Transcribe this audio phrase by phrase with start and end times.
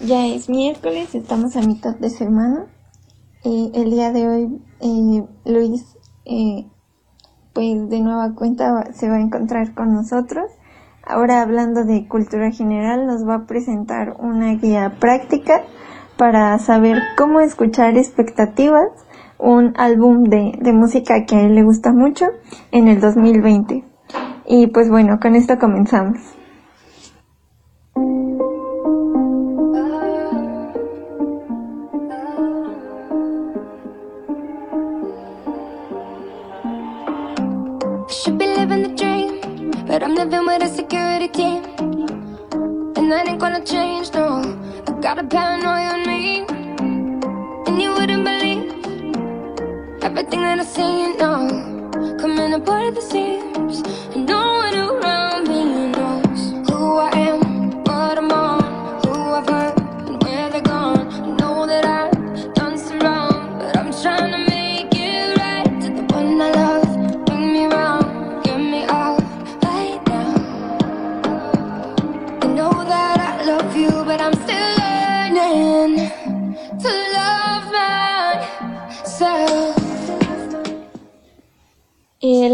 [0.00, 2.66] Ya es miércoles, estamos a mitad de semana.
[3.44, 6.66] Eh, el día de hoy eh, Luis, eh,
[7.52, 10.50] pues de nueva cuenta se va a encontrar con nosotros.
[11.04, 15.62] Ahora hablando de cultura general, nos va a presentar una guía práctica
[16.18, 18.88] para saber cómo escuchar expectativas,
[19.38, 22.26] un álbum de música que a él le gusta mucho
[22.72, 23.84] en el 2020.
[24.48, 26.35] Y pues bueno, con esto comenzamos.
[40.26, 41.62] Living with a security team.
[42.96, 44.42] And that ain't gonna change, no.
[44.88, 46.44] I got a paranoia on me.
[47.66, 48.64] And you wouldn't believe
[50.02, 52.18] everything that I see, know.
[52.18, 53.82] Coming apart at the seams.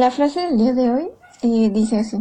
[0.02, 1.08] La frase del día de hoy
[1.42, 2.16] eh, dice así,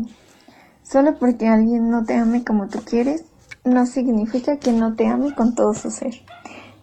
[0.84, 3.26] solo porque alguien no te ame como tú quieres,
[3.66, 6.14] no significa que no te ame con todo su ser.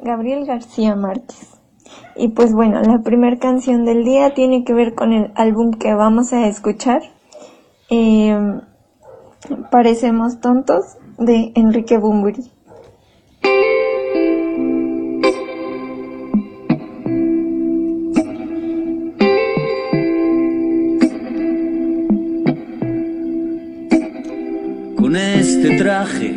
[0.01, 1.51] Gabriel García Márquez.
[2.17, 5.95] Y pues bueno, la primera canción del día tiene que ver con el álbum que
[5.95, 7.01] vamos a escuchar.
[7.91, 8.61] Eh,
[9.71, 12.51] Parecemos tontos de Enrique Bumburi.
[25.79, 26.35] Traje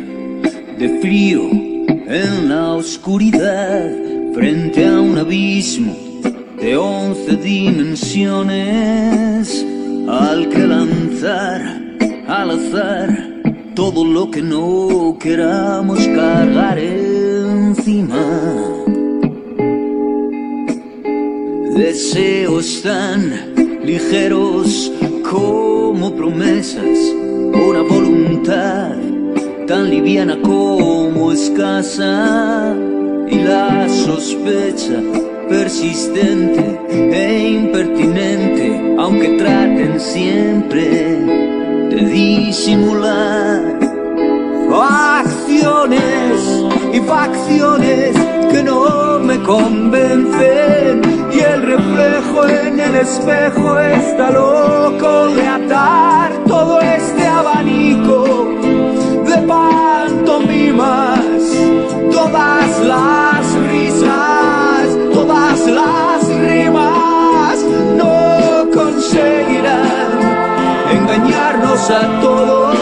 [0.78, 3.90] de frío en la oscuridad
[4.34, 5.96] frente a un abismo
[6.60, 8.54] de once dimensiones
[10.08, 11.60] al que lanzar
[12.28, 13.08] al azar
[13.74, 18.24] todo lo que no queramos cargar encima.
[21.76, 23.32] Deseos tan
[23.84, 24.92] ligeros
[25.28, 26.98] como promesas,
[27.52, 29.11] una voluntad
[29.66, 32.74] tan liviana como escasa
[33.28, 35.00] y la sospecha
[35.48, 41.16] persistente e impertinente, aunque traten siempre
[41.90, 43.82] de disimular
[44.80, 48.16] acciones y facciones
[48.50, 51.02] que no me convencen
[51.32, 57.21] y el reflejo en el espejo está loco de atar todo este
[62.10, 67.58] todas las risas todas las rimas
[67.96, 70.20] no conseguirán
[70.90, 72.81] engañarnos a todos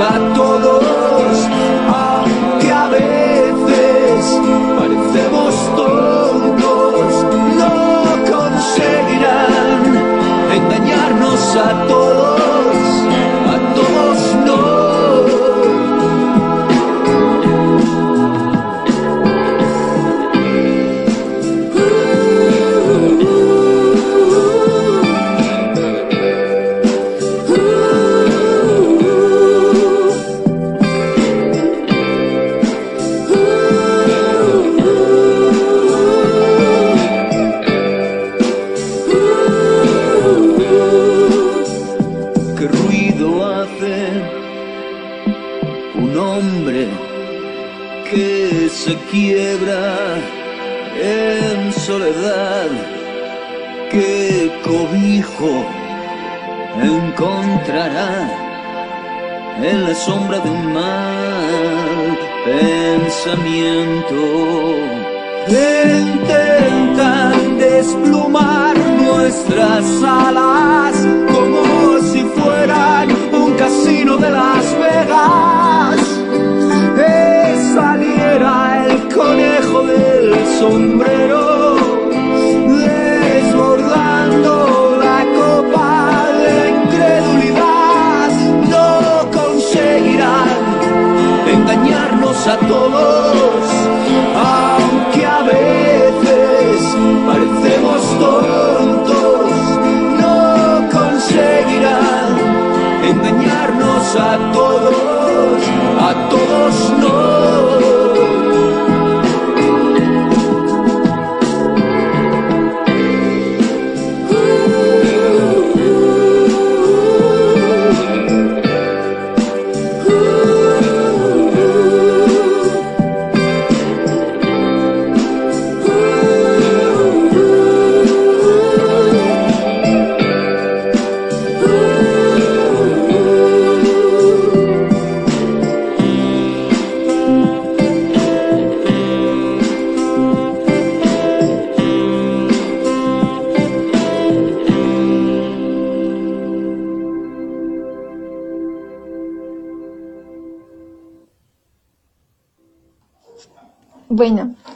[0.00, 1.59] a todos,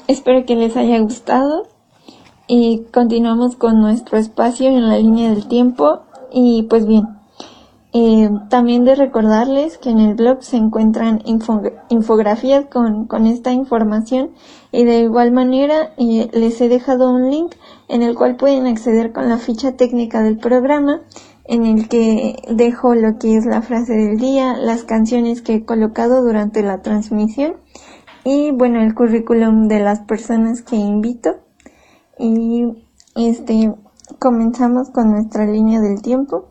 [0.08, 1.66] espero que les haya gustado.
[2.46, 6.00] Y continuamos con nuestro espacio en la línea del tiempo.
[6.30, 7.04] Y pues bien,
[7.92, 13.52] eh, también de recordarles que en el blog se encuentran info- infografías con, con esta
[13.52, 14.32] información.
[14.72, 17.54] Y de igual manera eh, les he dejado un link
[17.88, 21.00] en el cual pueden acceder con la ficha técnica del programa
[21.46, 25.64] en el que dejo lo que es la frase del día, las canciones que he
[25.64, 27.56] colocado durante la transmisión
[28.24, 31.36] y bueno el currículum de las personas que invito
[32.18, 32.64] y
[33.14, 33.74] este
[34.18, 36.50] comenzamos con nuestra línea del tiempo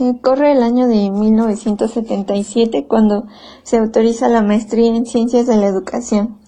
[0.00, 3.26] Eh, corre el año de 1977 cuando
[3.62, 6.38] se autoriza la maestría en ciencias de la educación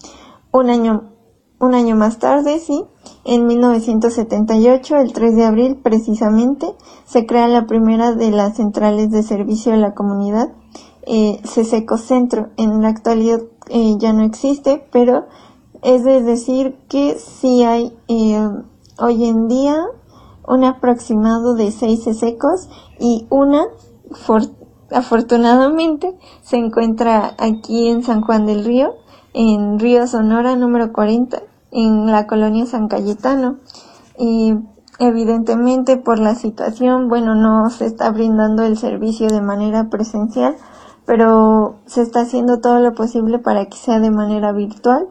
[0.51, 1.13] un año
[1.59, 2.83] un año más tarde sí
[3.23, 6.67] en 1978 el 3 de abril precisamente
[7.05, 10.49] se crea la primera de las centrales de servicio a la comunidad
[11.11, 12.49] eh, Seseco Centro.
[12.55, 15.25] En la actualidad eh, ya no existe, pero
[15.81, 18.49] es de decir que sí hay eh,
[18.99, 19.77] hoy en día
[20.47, 22.69] un aproximado de seis Sesecos
[22.99, 23.63] y una,
[24.11, 24.49] for-
[24.91, 28.95] afortunadamente, se encuentra aquí en San Juan del Río,
[29.33, 33.57] en Río Sonora número 40, en la colonia San Cayetano.
[34.17, 34.55] Y
[34.97, 40.55] evidentemente por la situación, bueno, no se está brindando el servicio de manera presencial,
[41.09, 45.07] pero se está haciendo todo lo posible para que sea de manera virtual.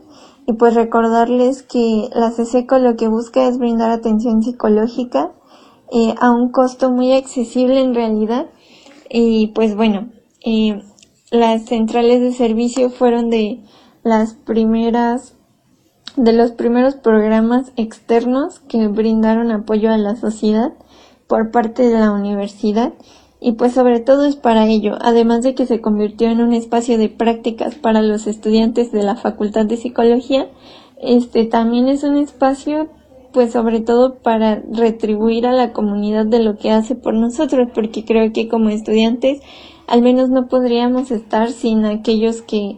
[0.47, 5.33] Y pues recordarles que la CESECO lo que busca es brindar atención psicológica
[5.91, 8.47] eh, a un costo muy accesible en realidad.
[9.11, 10.09] Y pues bueno,
[10.47, 10.85] eh,
[11.33, 13.65] las centrales de servicio fueron de
[14.05, 15.35] las primeras
[16.15, 20.75] de los primeros programas externos que brindaron apoyo a la sociedad
[21.27, 22.93] por parte de la universidad
[23.41, 26.99] y pues sobre todo es para ello, además de que se convirtió en un espacio
[26.99, 30.49] de prácticas para los estudiantes de la Facultad de Psicología,
[31.01, 32.89] este también es un espacio
[33.33, 38.05] pues sobre todo para retribuir a la comunidad de lo que hace por nosotros, porque
[38.05, 39.41] creo que como estudiantes
[39.87, 42.77] al menos no podríamos estar sin aquellos que,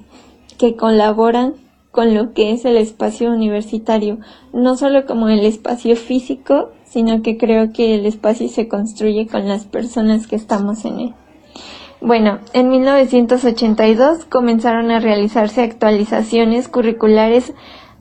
[0.58, 1.54] que colaboran
[1.90, 4.18] con lo que es el espacio universitario,
[4.52, 9.48] no solo como el espacio físico, sino que creo que el espacio se construye con
[9.48, 11.14] las personas que estamos en él.
[12.00, 17.52] Bueno, en 1982 comenzaron a realizarse actualizaciones curriculares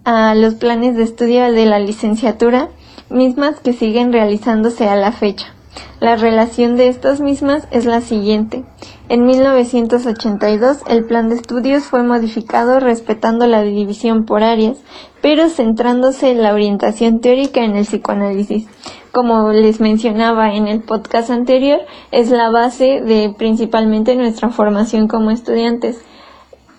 [0.05, 2.69] a los planes de estudio de la licenciatura,
[3.10, 5.53] mismas que siguen realizándose a la fecha.
[6.00, 8.63] La relación de estas mismas es la siguiente.
[9.09, 14.77] En 1982 el plan de estudios fue modificado respetando la división por áreas,
[15.21, 18.67] pero centrándose en la orientación teórica en el psicoanálisis.
[19.12, 21.79] Como les mencionaba en el podcast anterior,
[22.12, 26.00] es la base de principalmente nuestra formación como estudiantes.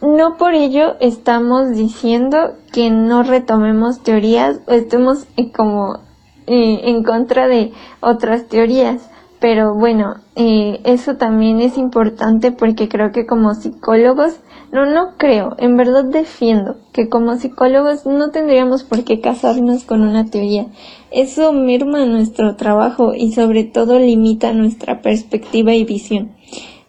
[0.00, 5.99] No por ello estamos diciendo que no retomemos teorías o estemos eh, como
[6.52, 9.09] eh, en contra de otras teorías.
[9.38, 14.40] pero bueno, eh, eso también es importante porque creo que como psicólogos,
[14.73, 20.02] no, no creo, en verdad defiendo que como psicólogos no tendríamos por qué casarnos con
[20.02, 20.66] una teoría.
[21.12, 26.33] Eso merma nuestro trabajo y sobre todo limita nuestra perspectiva y visión.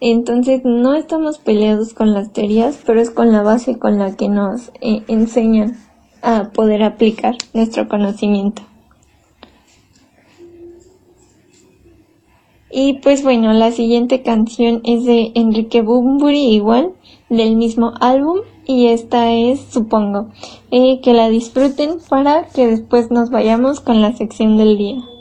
[0.00, 4.28] Entonces no estamos peleados con las teorías, pero es con la base con la que
[4.28, 5.76] nos eh, enseñan
[6.20, 8.62] a poder aplicar nuestro conocimiento.
[12.72, 16.92] Y pues bueno, la siguiente canción es de Enrique Bumburi igual,
[17.28, 20.28] del mismo álbum, y esta es Supongo.
[20.70, 25.11] Eh, que la disfruten para que después nos vayamos con la sección del día.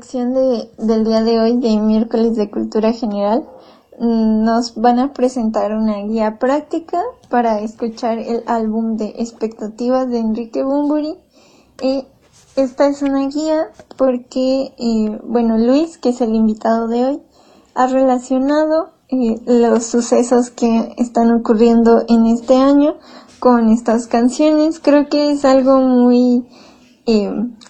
[0.00, 3.46] Sección de, del día de hoy, de miércoles de cultura general,
[3.98, 10.20] mm, nos van a presentar una guía práctica para escuchar el álbum de expectativas de
[10.20, 11.18] Enrique Bumburi.
[11.82, 12.06] Y
[12.56, 17.22] esta es una guía porque, eh, bueno, Luis, que es el invitado de hoy,
[17.74, 22.96] ha relacionado eh, los sucesos que están ocurriendo en este año
[23.38, 24.80] con estas canciones.
[24.80, 26.46] Creo que es algo muy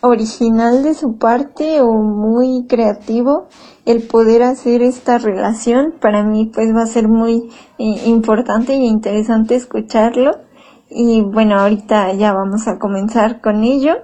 [0.01, 3.49] original de su parte o muy creativo
[3.85, 5.95] el poder hacer esta relación.
[6.01, 10.33] Para mí pues va a ser muy eh, importante e interesante escucharlo.
[10.89, 13.95] Y bueno, ahorita ya vamos a comenzar con ello.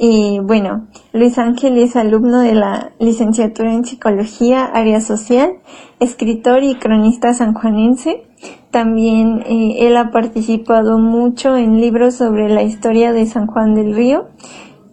[0.00, 5.54] Y bueno, Luis Ángel es alumno de la licenciatura en psicología, área social,
[5.98, 8.22] escritor y cronista sanjuanense.
[8.70, 13.94] También eh, él ha participado mucho en libros sobre la historia de San Juan del
[13.94, 14.28] Río.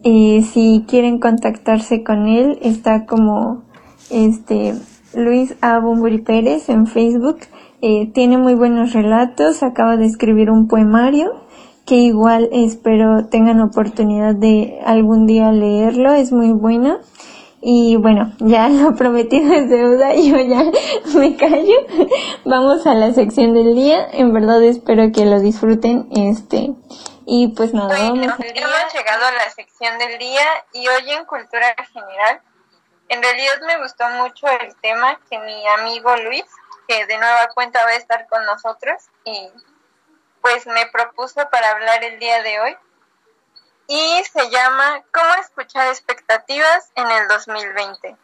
[0.08, 3.64] Y si quieren contactarse con él, está como
[4.12, 4.76] este
[5.16, 5.80] Luis A.
[5.80, 7.40] Bumburi Pérez en Facebook.
[7.82, 11.32] Eh, tiene muy buenos relatos, acaba de escribir un poemario
[11.88, 16.98] que igual espero tengan oportunidad de algún día leerlo, es muy bueno.
[17.60, 20.72] Y bueno, ya lo prometido es deuda, yo ya
[21.18, 21.78] me callo.
[22.46, 26.06] Vamos a la sección del día, en verdad espero que lo disfruten.
[26.12, 26.76] Este,
[27.26, 28.38] y pues nada, vamos a...
[28.44, 32.42] Hemos llegado a la sección del día y hoy en Cultura General.
[33.10, 36.46] En realidad me gustó mucho el tema que mi amigo Luis,
[36.88, 39.50] que de nueva cuenta va a estar con nosotros, y
[40.42, 42.78] pues me propuso para hablar el día de hoy
[43.88, 48.16] y se llama ¿Cómo escuchar expectativas en el 2020?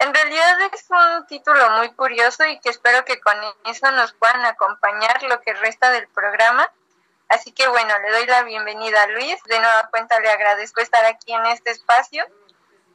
[0.00, 4.44] En realidad es un título muy curioso y que espero que con eso nos puedan
[4.44, 6.70] acompañar lo que resta del programa.
[7.28, 9.42] Así que bueno, le doy la bienvenida a Luis.
[9.44, 12.24] De nueva cuenta le agradezco estar aquí en este espacio.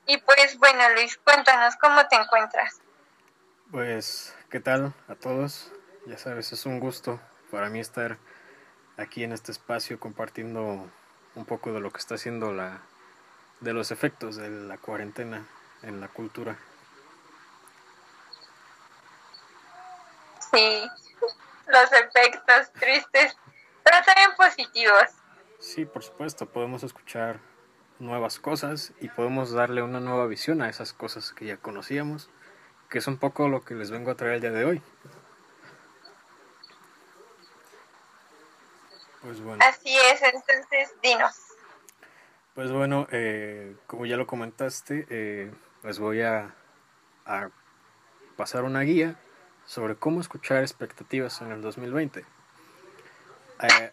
[0.06, 2.82] Y pues bueno, Luis, cuéntanos cómo te encuentras.
[3.72, 5.72] Pues, ¿qué tal a todos?
[6.06, 7.20] Ya sabes, es un gusto
[7.52, 8.18] para mí estar
[8.98, 10.90] aquí en este espacio compartiendo
[11.36, 12.82] un poco de lo que está haciendo la
[13.62, 15.48] de los efectos de la cuarentena
[15.84, 16.58] en la cultura.
[20.52, 20.90] Sí,
[21.68, 23.38] los efectos tristes,
[23.84, 25.10] pero también positivos.
[25.60, 27.40] Sí, por supuesto, podemos escuchar
[28.00, 32.30] nuevas cosas y podemos darle una nueva visión a esas cosas que ya conocíamos,
[32.90, 34.82] que es un poco lo que les vengo a traer el día de hoy.
[39.22, 41.34] Pues Así es, entonces dinos.
[42.54, 45.52] Pues bueno, eh, como ya lo comentaste, eh,
[45.84, 46.54] les voy a,
[48.36, 49.18] pasar una guía
[49.66, 52.26] sobre cómo escuchar expectativas en el 2020.
[53.64, 53.92] Eh,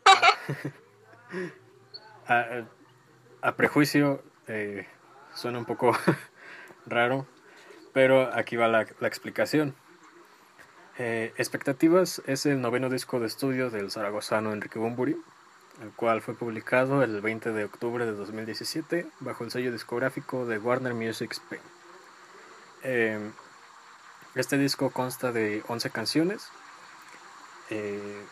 [3.43, 4.23] a, prejuicio
[5.35, 5.97] suena un poco
[6.87, 7.27] raro,
[7.93, 9.75] pero aquí va la, explicación.
[10.99, 15.17] Eh, Expectativas es el noveno disco de estudio del zaragozano Enrique Bumburi,
[15.81, 20.59] el cual fue publicado el 20 de octubre de 2017 bajo el sello discográfico de
[20.59, 21.63] Warner Music Spain.
[22.83, 23.31] Eh,
[24.35, 26.49] este disco consta de 11 canciones
[27.71, 28.25] eh,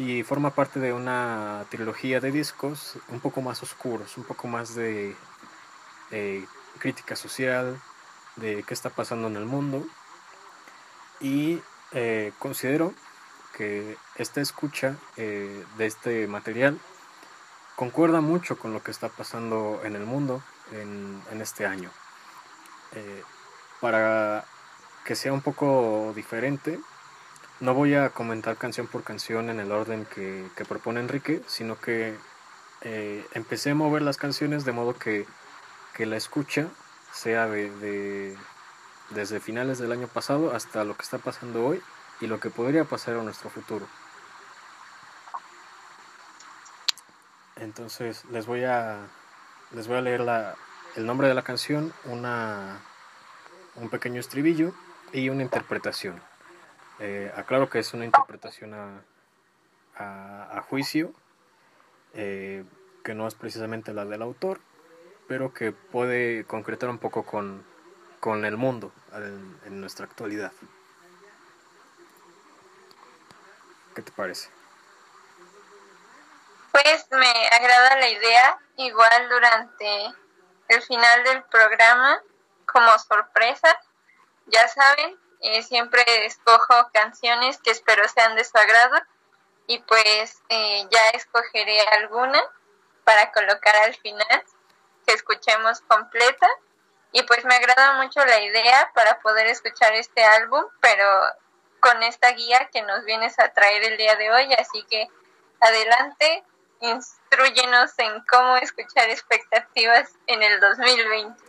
[0.00, 4.74] y forma parte de una trilogía de discos un poco más oscuros, un poco más
[4.74, 5.14] de
[6.78, 7.78] crítica social,
[8.36, 9.86] de qué está pasando en el mundo
[11.20, 11.60] y
[11.92, 12.94] eh, considero
[13.56, 16.80] que esta escucha eh, de este material
[17.76, 21.90] concuerda mucho con lo que está pasando en el mundo en, este año.
[22.92, 23.22] Eh,
[23.80, 24.44] para
[25.04, 26.78] que sea un poco diferente,
[27.60, 32.16] no voy a comentar canción por canción en el orden que, propone Enrique, sino que
[33.34, 35.26] empecé a mover las canciones de modo que,
[35.98, 36.68] la escucha
[37.12, 38.34] sea de
[39.10, 41.82] desde finales del año pasado hasta lo que está pasando hoy
[42.20, 43.86] y lo que podría pasar en nuestro futuro.
[47.56, 48.98] Entonces les voy a
[49.72, 50.56] les voy a leer la,
[50.96, 52.80] el nombre de la canción, una,
[53.76, 54.72] un pequeño estribillo
[55.12, 56.20] y una interpretación.
[57.00, 59.02] Eh, aclaro que es una interpretación a,
[59.96, 61.14] a, juicio,
[62.12, 62.64] eh,
[63.02, 64.60] que no es precisamente la del autor,
[65.26, 67.64] pero que puede concretar un poco con,
[68.20, 70.52] con el mundo en, nuestra actualidad.
[73.94, 74.50] ¿Qué te parece?
[76.72, 80.14] Pues me agrada la idea, igual durante
[80.68, 82.22] el final del programa,
[82.66, 83.76] como sorpresa,
[84.46, 88.96] ya saben, eh, siempre escojo canciones que espero sean de su agrado
[89.66, 92.42] y pues eh, ya escogeré alguna
[93.04, 94.44] para colocar al final
[95.06, 96.46] que escuchemos completa
[97.12, 101.04] Y pues me agrada mucho la idea para poder escuchar este álbum, pero
[101.80, 105.08] con esta guía que nos vienes a traer el día de hoy, así que
[105.60, 106.44] adelante,
[106.80, 111.42] instruyenos en cómo escuchar expectativas en el 2020.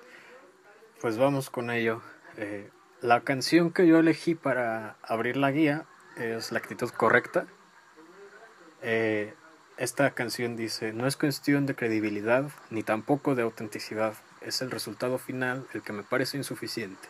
[0.99, 2.01] Pues vamos con ello.
[2.37, 2.69] Eh,
[3.01, 5.85] la canción que yo elegí para abrir la guía
[6.17, 7.47] es La actitud correcta.
[8.81, 9.33] Eh,
[9.77, 15.17] esta canción dice, no es cuestión de credibilidad ni tampoco de autenticidad, es el resultado
[15.17, 17.09] final el que me parece insuficiente.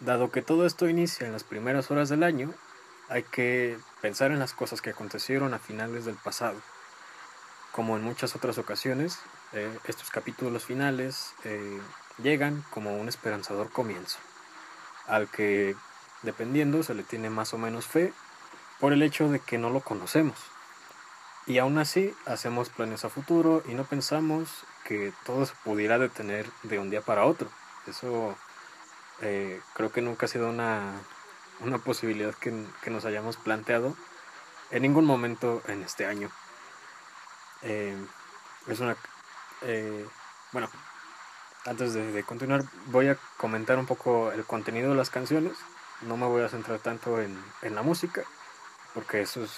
[0.00, 2.52] Dado que todo esto inicia en las primeras horas del año,
[3.08, 6.60] hay que pensar en las cosas que acontecieron a finales del pasado.
[7.72, 9.18] Como en muchas otras ocasiones,
[9.54, 11.80] eh, estos capítulos finales eh,
[12.22, 14.18] llegan como un esperanzador comienzo,
[15.08, 15.74] al que,
[16.22, 18.12] dependiendo, se le tiene más o menos fe
[18.78, 20.38] por el hecho de que no lo conocemos.
[21.46, 26.46] Y aún así hacemos planes a futuro y no pensamos que todo se pudiera detener
[26.62, 27.48] de un día para otro.
[27.86, 28.36] Eso
[29.22, 30.92] eh, creo que nunca ha sido una,
[31.60, 32.52] una posibilidad que,
[32.90, 33.96] nos hayamos planteado
[34.70, 36.30] en ningún momento en este año.
[37.62, 37.96] Eh,
[38.66, 38.96] es una...
[39.62, 40.06] Eh,
[40.52, 40.68] bueno,
[41.68, 45.52] antes de, continuar voy a comentar un poco el contenido de las canciones.
[46.02, 48.22] No me voy a centrar tanto en, en la música,
[48.94, 49.50] porque eso es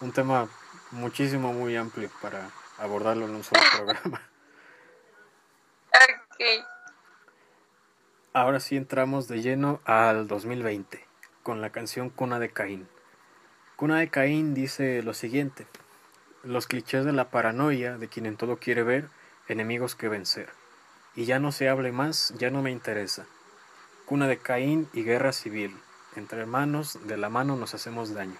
[0.00, 0.48] un tema
[0.92, 4.22] muchísimo, muy amplio para abordarlo en un solo programa.
[5.88, 6.66] Ok.
[8.32, 11.04] Ahora sí entramos de lleno al 2020
[11.42, 12.86] con la canción Cuna de Caín.
[13.76, 15.66] Cuna de Caín dice lo siguiente:
[16.42, 19.08] Los clichés de la paranoia de quien en todo quiere ver
[19.48, 20.50] enemigos que vencer.
[21.14, 23.26] Y ya no se hable más, ya no me interesa.
[24.04, 25.76] Cuna de Caín y guerra civil.
[26.14, 28.38] Entre hermanos, de la mano nos hacemos daño.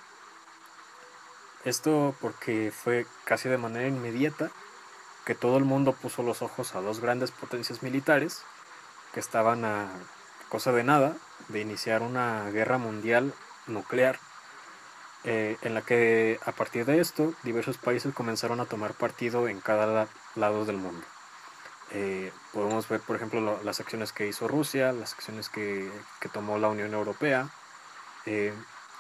[1.65, 4.51] Esto porque fue casi de manera inmediata
[5.25, 8.43] que todo el mundo puso los ojos a dos grandes potencias militares
[9.13, 9.89] que estaban a
[10.49, 11.17] cosa de nada
[11.49, 13.35] de iniciar una guerra mundial
[13.67, 14.19] nuclear,
[15.29, 19.61] eh, en la que a partir de esto diversos países comenzaron a tomar partido en
[19.61, 21.05] cada lado del mundo.
[21.91, 25.91] Eh, podemos ver, por ejemplo, las acciones que hizo Rusia, las acciones que,
[26.33, 27.49] tomó la Unión Europea
[28.25, 28.55] eh,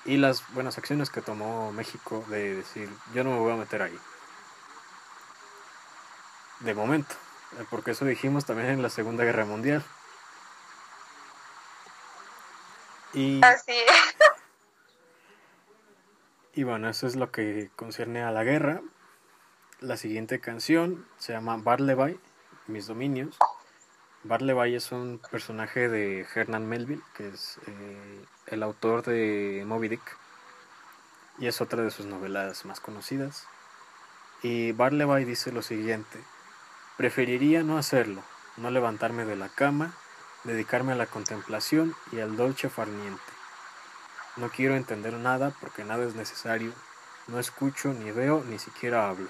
[0.05, 3.83] y las buenas acciones que tomó México de decir, yo no me voy a meter
[3.83, 3.99] ahí.
[6.59, 7.15] De momento,
[7.71, 9.85] porque eso dijimos también en la Segunda Guerra Mundial.
[13.15, 13.41] Y,
[16.57, 18.81] y bueno, eso es lo que concierne a la guerra.
[19.81, 22.19] La siguiente canción se llama Barleby,
[22.67, 23.37] Mis Dominios.
[24.25, 30.19] Barleby es un personaje de Hernan Melville, que es eh, el autor de Moby Dick,
[31.39, 33.47] y es otra de sus novelas más conocidas.
[34.43, 36.19] Y Barleby dice lo siguiente,
[36.97, 38.23] preferiría no hacerlo,
[38.57, 39.95] no levantarme de la cama
[40.47, 43.36] dedicarme a la contemplación y al dolce farniente.
[44.37, 46.73] No quiero entender nada porque nada es necesario,
[47.29, 49.29] no escucho, ni veo, ni siquiera hablo.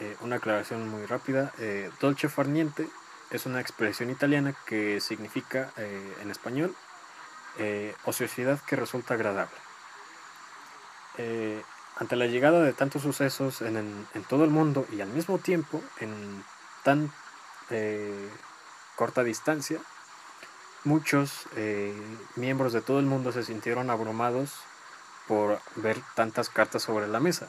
[0.00, 2.88] Eh, una aclaración muy rápida, eh, dolce farniente
[3.30, 6.74] es una expresión italiana que significa eh, en español
[8.04, 9.56] ociosidad que resulta agradable.
[11.96, 13.78] ante la llegada de tantos sucesos en,
[14.12, 16.44] en, todo el mundo y al mismo tiempo en
[16.84, 17.10] tan
[18.94, 19.80] corta distancia,
[20.86, 21.94] muchos eh,
[22.36, 24.54] miembros de todo el mundo se sintieron abrumados
[25.28, 27.48] por ver tantas cartas sobre la mesa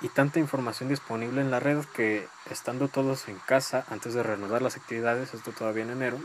[0.00, 4.60] y tanta información disponible en la red que estando todos en casa antes de reanudar
[4.60, 6.18] las actividades, esto todavía en enero,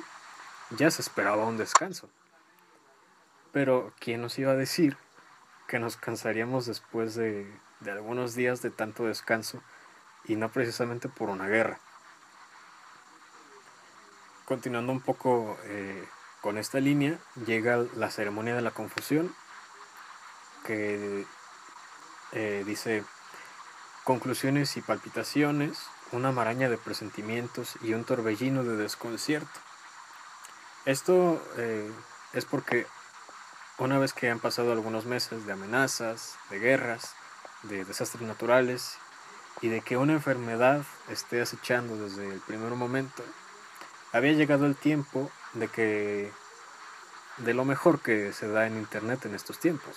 [0.71, 2.09] ya se esperaba un descanso.
[3.53, 4.97] Pero ¿quién nos iba a decir
[5.67, 7.49] que nos cansaríamos después de,
[7.79, 9.61] de algunos días de tanto descanso
[10.25, 11.79] y no precisamente por una guerra?
[14.51, 16.03] continuando un poco eh,
[16.41, 19.33] con esta línea, llega la ceremonia de la confusión,
[20.65, 21.25] que
[22.33, 23.03] eh, dice
[24.03, 25.79] conclusiones y palpitaciones,
[26.11, 29.59] una maraña de presentimientos y un torbellino de desconcierto.
[30.85, 31.91] Esto eh,
[32.33, 32.87] es porque
[33.77, 37.13] una vez que han pasado algunos meses de amenazas, de guerras,
[37.63, 38.97] de desastres naturales
[39.61, 43.23] y de que una enfermedad esté acechando desde el primer momento,
[44.11, 46.31] había llegado el tiempo de que
[47.37, 49.95] de lo mejor que se da en internet en estos tiempos.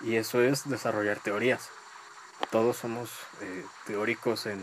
[0.00, 1.70] Y eso es desarrollar teorías.
[2.50, 3.10] Todos somos
[3.40, 4.60] eh, teóricos en,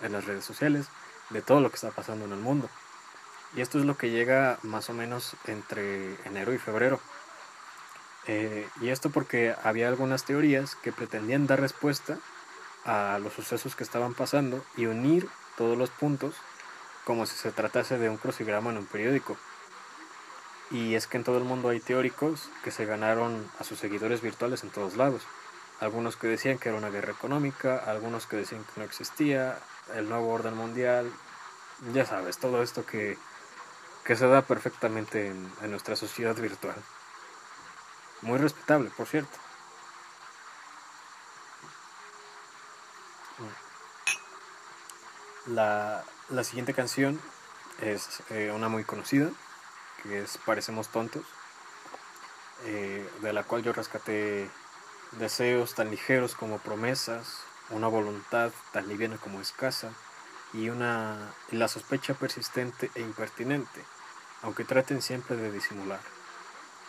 [0.00, 0.86] en, las redes sociales
[1.30, 2.68] de todo lo que está pasando en el mundo.
[3.54, 7.00] Y esto es lo que llega más o menos entre enero y febrero.
[8.26, 12.18] Eh, y esto porque había algunas teorías que pretendían dar respuesta
[12.84, 16.34] a los sucesos que estaban pasando y unir todos los puntos
[17.04, 19.36] como si se tratase de un crucigrama en un periódico.
[20.70, 24.22] Y es que en todo el mundo hay teóricos que se ganaron a sus seguidores
[24.22, 25.22] virtuales en todos lados.
[25.80, 29.58] Algunos que decían que era una guerra económica, algunos que decían que no existía,
[29.94, 31.12] el nuevo orden mundial,
[31.92, 33.18] ya sabes, todo esto que,
[34.04, 36.76] que se da perfectamente en, en nuestra sociedad virtual.
[38.22, 39.36] Muy respetable, por cierto.
[45.46, 47.20] La, la siguiente canción
[47.80, 49.30] es eh, una muy conocida,
[50.02, 51.24] que es Parecemos Tontos,
[52.64, 54.48] eh, de la cual yo rescaté
[55.12, 57.40] deseos tan ligeros como promesas,
[57.70, 59.92] una voluntad tan liviana como escasa,
[60.54, 63.84] y, una, y la sospecha persistente e impertinente,
[64.42, 66.00] aunque traten siempre de disimular.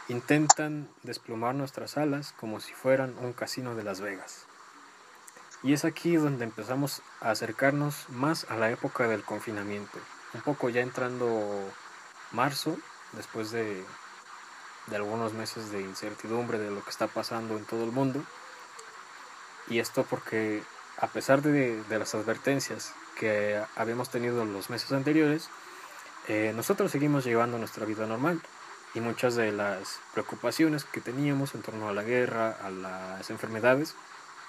[0.07, 4.45] Intentan desplumar nuestras alas como si fueran un casino de Las Vegas.
[5.63, 9.97] Y es aquí donde empezamos a acercarnos más a la época del confinamiento.
[10.33, 11.71] Un poco ya entrando
[12.31, 12.77] marzo,
[13.13, 13.83] después de,
[14.87, 18.21] de algunos meses de incertidumbre de lo que está pasando en todo el mundo.
[19.69, 20.61] Y esto porque
[20.97, 25.49] a pesar de, de las advertencias que habíamos tenido los meses anteriores,
[26.27, 28.41] eh, nosotros seguimos llevando nuestra vida normal
[28.93, 33.95] y muchas de las preocupaciones que teníamos en torno a la guerra, a las enfermedades,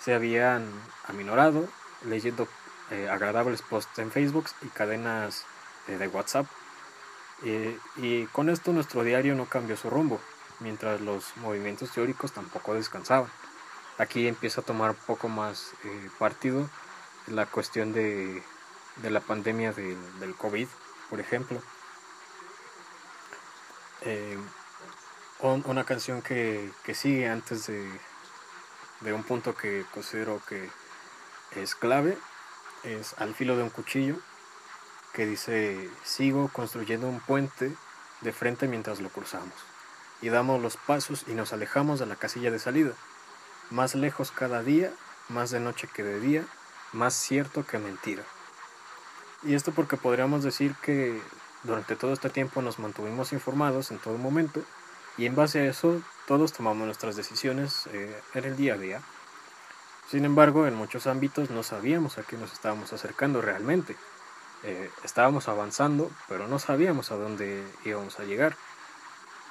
[0.04, 0.70] se habían
[1.06, 1.66] aminorado
[2.04, 2.46] leyendo
[2.90, 5.46] eh, agradables posts en Facebook y cadenas
[5.88, 6.46] eh, de WhatsApp.
[7.42, 10.20] Eh, y con esto nuestro diario no cambió su rumbo,
[10.60, 13.30] mientras los movimientos teóricos tampoco descansaban.
[13.96, 15.72] Aquí empieza a tomar poco más
[16.18, 16.68] partido
[17.28, 18.42] la cuestión de,
[18.96, 20.68] de la pandemia de, del COVID,
[21.08, 21.62] por ejemplo.
[25.40, 28.00] una canción que, que sigue antes de,
[29.04, 30.68] de un punto que considero que
[31.52, 32.16] es clave,
[32.82, 34.16] es al filo de un cuchillo,
[35.12, 37.72] que dice, sigo construyendo un puente
[38.22, 39.54] de frente mientras lo cruzamos,
[40.20, 42.92] y damos los pasos y nos alejamos de la casilla de salida,
[43.70, 44.90] más lejos cada día,
[45.28, 46.44] más de noche que de día,
[46.92, 48.24] más cierto que mentira.
[49.42, 51.20] Y esto porque podríamos decir que
[51.62, 54.62] durante todo este tiempo nos mantuvimos informados en todo momento,
[55.16, 59.02] y en base a eso todos tomamos nuestras decisiones eh, en el día a día.
[60.08, 63.96] Sin embargo, en muchos ámbitos no sabíamos a qué nos estábamos acercando realmente.
[64.62, 68.56] Eh, estábamos avanzando, pero no sabíamos a dónde íbamos a llegar.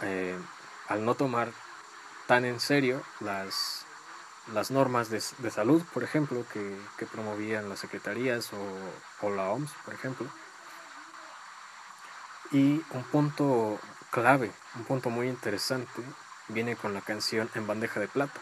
[0.01, 0.35] Eh,
[0.87, 1.51] al no tomar
[2.27, 3.85] tan en serio las,
[4.53, 9.49] las normas de, de salud, por ejemplo, que, que, promovían las secretarías o, o la
[9.51, 10.27] OMS, por ejemplo.
[12.51, 13.79] Y un punto
[14.13, 16.03] clave, un punto muy interesante,
[16.47, 18.39] viene con la canción En bandeja de plata,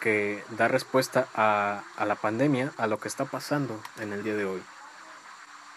[0.00, 4.44] que da respuesta a, la pandemia, a lo que está pasando en el día de
[4.44, 4.62] hoy.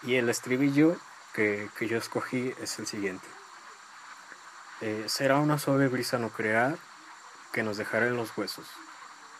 [0.02, 0.96] Y el estribillo
[1.32, 3.26] que, que yo escogí es el siguiente.
[4.80, 6.76] Eh, será una suave brisa nuclear
[7.52, 8.66] que nos dejará en los huesos,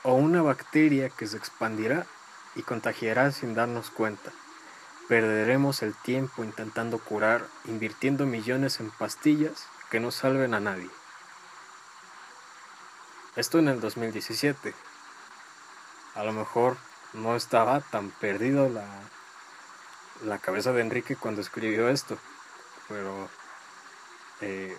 [0.05, 2.07] o una bacteria que se expandirá
[2.55, 4.31] y contagiará sin darnos cuenta
[5.09, 10.91] Perderemos el tiempo intentando curar, invirtiendo millones en pastillas que no salven a nadie.
[13.35, 14.75] Esto en el 2017.
[16.15, 16.77] A lo mejor
[17.15, 18.87] no estaba tan perdido la,
[20.25, 22.19] la cabeza de Enrique cuando escribió esto,
[22.89, 23.31] pero
[24.43, 24.77] eh,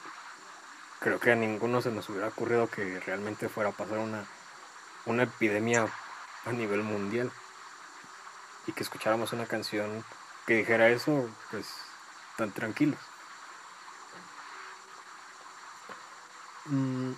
[1.00, 4.26] creo que a ninguno se nos hubiera ocurrido que realmente fuera a pasar una,
[5.06, 5.88] una epidemia
[6.46, 7.32] a nivel mundial
[8.69, 10.05] y que escucháramos una canción
[10.45, 11.65] que dijera eso, pues
[12.38, 12.99] tan tranquilos.
[16.65, 17.13] Mm,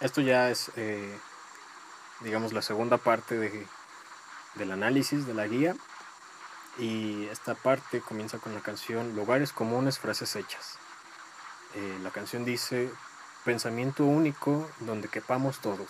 [0.00, 1.18] esto ya es, eh,
[2.20, 3.66] digamos, la segunda parte de,
[4.54, 5.76] del análisis de la guía.
[6.78, 10.78] Y esta parte comienza con la canción Lugares comunes, frases hechas.
[11.74, 12.90] Eh, la canción dice,
[13.44, 15.88] pensamiento único donde quepamos todos.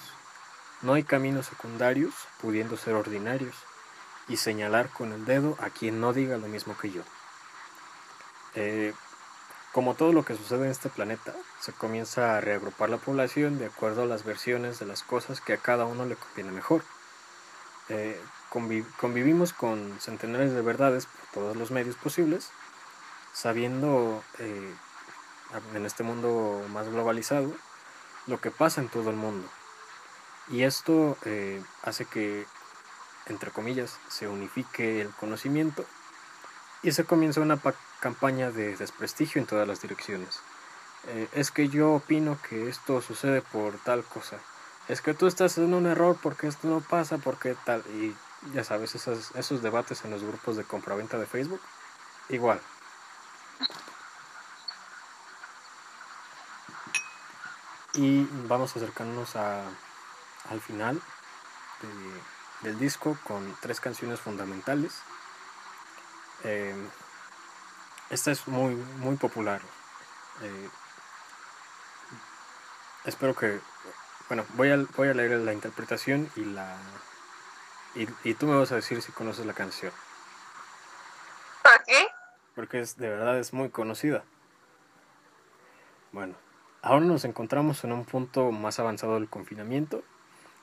[0.82, 3.54] No hay caminos secundarios pudiendo ser ordinarios
[4.30, 7.02] y señalar con el dedo a quien no diga lo mismo que yo.
[8.54, 8.94] Eh,
[9.72, 13.66] como todo lo que sucede en este planeta, se comienza a reagrupar la población de
[13.66, 16.84] acuerdo a las versiones de las cosas que a cada uno le conviene mejor.
[17.88, 18.20] Eh,
[19.00, 22.50] convivimos con centenares de verdades por todos los medios posibles,
[23.32, 24.74] sabiendo eh,
[25.74, 27.52] en este mundo más globalizado
[28.28, 29.48] lo que pasa en todo el mundo.
[30.48, 31.16] Y esto
[31.82, 32.44] hace que
[33.26, 35.84] entre comillas, se unifique el conocimiento
[36.82, 37.60] y se comienza una
[38.00, 40.40] campaña de desprestigio en todas las direcciones.
[41.08, 44.38] Eh, es que yo opino que esto sucede por tal cosa.
[44.88, 47.82] Es que tú estás en un error porque esto no pasa, porque tal.
[47.94, 48.16] Y
[48.54, 51.60] ya sabes, esos, esos debates en los grupos de compraventa de Facebook.
[52.28, 52.60] igual.
[57.94, 59.64] Y vamos a acercarnos a,
[60.48, 60.96] al final
[61.82, 65.00] de- del disco con tres canciones fundamentales.
[66.44, 66.74] Eh,
[68.10, 69.60] esta es muy, muy popular.
[70.42, 70.68] Eh,
[73.04, 73.60] espero que...
[74.28, 76.76] Bueno, voy a, voy a leer la interpretación y la...
[77.94, 79.92] Y, y tú me vas a decir si conoces la canción.
[81.64, 82.10] Ok.
[82.54, 84.22] Porque es, de verdad es muy conocida.
[86.12, 86.34] Bueno,
[86.82, 90.04] ahora nos encontramos en un punto más avanzado del confinamiento.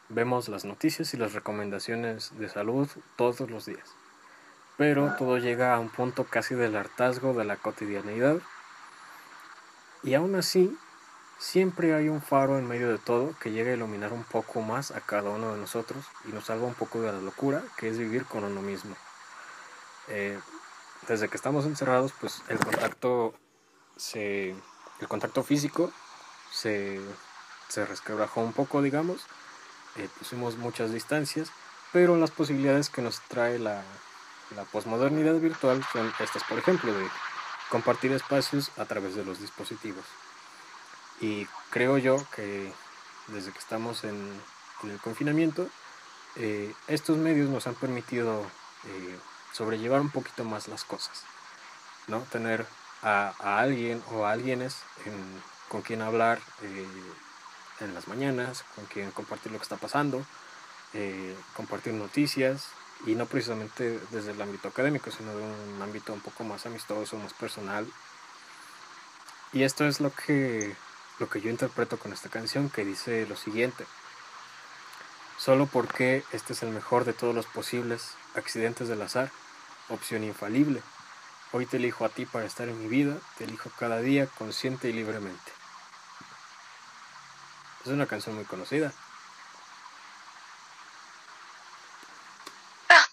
[0.10, 3.93] Vemos las noticias y las recomendaciones de salud todos los días.
[4.78, 8.38] Pero todo llega a un punto casi del hartazgo de la cotidianeidad.
[10.04, 10.78] Y aún así,
[11.39, 14.91] siempre hay un faro en medio de todo que llega a iluminar un poco más
[14.91, 17.98] a cada uno de nosotros y nos salva un poco de la locura que es
[17.98, 18.96] vivir con uno mismo.
[20.08, 20.39] Eh,
[21.08, 23.34] desde que estamos encerrados, pues el contacto
[23.98, 24.52] se,
[25.00, 25.91] el contacto físico
[26.52, 27.02] se,
[27.67, 29.26] se resquebrajó un poco, digamos.
[29.98, 31.52] Eh, pusimos muchas distancias,
[31.92, 33.84] pero las posibilidades que nos trae la,
[34.56, 37.08] la posmodernidad virtual son estas, por ejemplo, de
[37.70, 40.06] compartir espacios a través de los dispositivos.
[41.20, 42.72] Y creo yo que
[43.28, 44.40] desde que estamos en,
[44.84, 45.68] el confinamiento,
[46.36, 48.44] eh, estos medios nos han permitido
[48.86, 49.20] eh,
[49.52, 51.24] sobrellevar un poquito más las cosas,
[52.08, 52.20] ¿no?
[52.32, 52.68] Tener
[53.02, 56.40] a, alguien o a alguienes en- con quien hablar
[57.80, 60.26] en las mañanas, con quien compartir lo que está pasando,
[60.94, 62.68] eh, compartir noticias
[63.06, 67.18] y no precisamente desde el ámbito académico, sino de un ámbito un poco más amistoso,
[67.18, 67.88] más personal.
[69.54, 70.76] Y esto es lo que,
[71.20, 73.86] lo que yo interpreto con esta canción que dice lo siguiente.
[75.38, 79.32] Solo porque este es el mejor de todos los posibles accidentes del azar,
[79.90, 80.82] opción infalible.
[81.52, 84.90] Hoy te elijo a ti para estar en mi vida, te elijo cada día consciente
[84.90, 85.52] y libremente.
[87.88, 88.91] Es una canción muy conocida.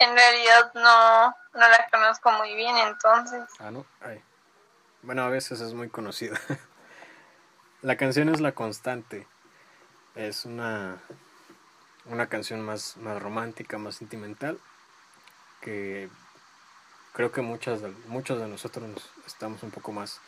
[0.00, 3.44] En realidad no, no la conozco muy bien, entonces.
[3.60, 3.86] Ah, no.
[4.00, 4.20] Ay.
[5.02, 6.40] Bueno, a veces es muy conocida.
[7.82, 9.28] La canción es La Constante.
[10.16, 10.98] Es una,
[12.06, 14.58] una canción más, más romántica, más sentimental,
[15.60, 16.10] que
[17.12, 20.20] creo que muchas muchos de nosotros nos- estamos un poco más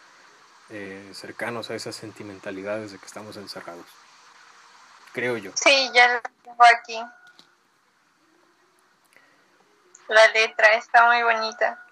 [0.70, 3.86] eh, cercanos a esas sentimentalidades de que estamos encerrados.
[5.12, 5.52] Creo yo.
[5.54, 7.00] Sí, ya la tengo aquí.
[10.08, 11.82] La letra está muy bonita.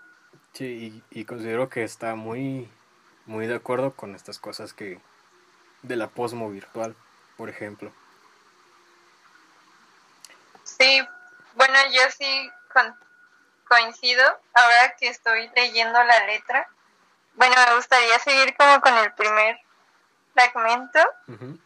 [0.54, 2.70] Sí, y, y considero que está muy,
[3.26, 5.00] muy de acuerdo con estas cosas que
[5.82, 6.94] de la posmo virtual,
[7.36, 7.92] por ejemplo.
[10.64, 11.02] Sí,
[11.54, 12.94] bueno, yo sí con-
[13.72, 14.22] coincido.
[14.52, 16.68] Ahora que estoy leyendo la letra,
[17.34, 19.58] bueno, me gustaría seguir como con el primer
[20.34, 21.00] fragmento.
[21.28, 21.58] Ujú.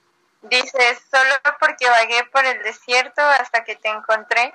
[0.42, 4.54] Dice, solo porque vagué por el desierto hasta que te encontré,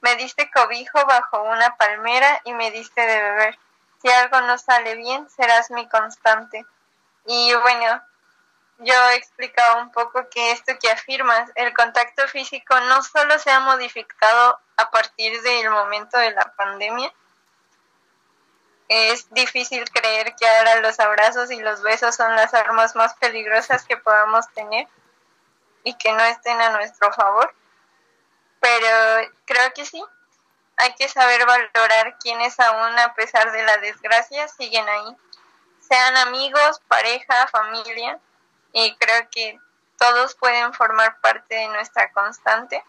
[0.00, 3.58] me diste cobijo bajo una palmera y me diste de beber.
[4.00, 6.64] Si algo no sale bien, serás mi constante.
[7.26, 8.02] Y bueno,
[8.78, 13.50] yo he explicado un poco que esto que afirmas, el contacto físico no solo se
[13.50, 17.12] ha modificado a partir del momento de la pandemia,
[18.88, 23.84] es difícil creer que ahora los abrazos y los besos son las armas más peligrosas
[23.84, 24.86] que podamos tener
[25.84, 27.54] y que no estén a nuestro favor.
[28.60, 30.04] Pero creo que sí,
[30.76, 35.16] hay que saber valorar quienes aún a pesar de la desgracia siguen ahí,
[35.80, 38.20] sean amigos, pareja, familia,
[38.72, 39.58] y creo que
[39.98, 42.82] todos pueden formar parte de nuestra constante.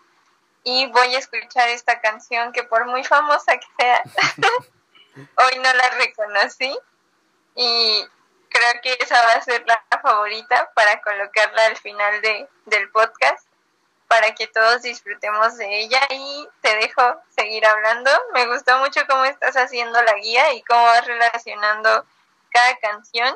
[0.63, 4.01] Y voy a escuchar esta canción que por muy famosa que sea,
[5.15, 6.75] hoy no la reconocí
[7.55, 8.07] y
[8.49, 13.45] creo que esa va a ser la favorita para colocarla al final de, del podcast
[14.07, 18.09] para que todos disfrutemos de ella y te dejo seguir hablando.
[18.33, 22.05] Me gustó mucho cómo estás haciendo la guía y cómo vas relacionando
[22.51, 23.35] cada canción,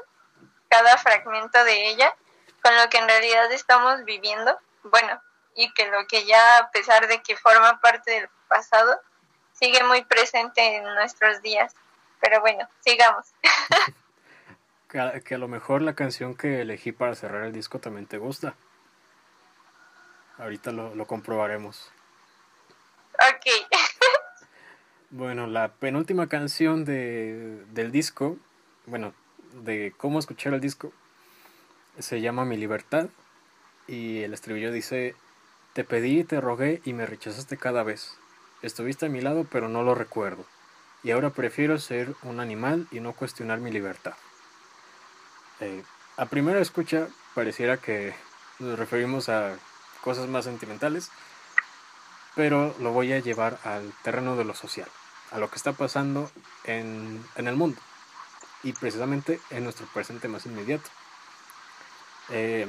[0.70, 2.16] cada fragmento de ella
[2.62, 4.58] con lo que en realidad estamos viviendo.
[4.84, 5.22] Bueno,
[5.56, 9.00] y que lo que ya a pesar de que forma parte del pasado,
[9.54, 11.74] sigue muy presente en nuestros días.
[12.22, 13.26] Pero bueno, sigamos.
[14.90, 18.06] Que a, que a lo mejor la canción que elegí para cerrar el disco también
[18.06, 18.56] te gusta.
[20.38, 21.92] Ahorita lo, lo comprobaremos.
[23.16, 23.68] ok.
[25.10, 28.38] Bueno, la penúltima canción de, del disco,
[28.86, 29.14] bueno,
[29.54, 30.92] de cómo escuchar el disco,
[32.00, 33.08] se llama Mi Libertad
[33.88, 35.16] y el estribillo dice,
[35.74, 38.18] Te pedí te rogué y me rechazaste cada vez.
[38.62, 40.46] Estuviste a mi lado pero no lo recuerdo.
[41.04, 44.14] Y ahora prefiero ser un animal y no cuestionar mi libertad.
[45.60, 45.84] Eh,
[46.18, 48.14] a primera escucha pareciera que
[48.60, 49.56] nos referimos a
[50.02, 51.12] cosas más sentimentales,
[52.36, 54.88] pero lo voy a llevar al terreno de lo social,
[55.32, 56.30] a lo que está pasando
[56.64, 57.80] en, en el mundo
[58.64, 60.90] y precisamente en nuestro presente más inmediato.
[62.30, 62.68] Eh,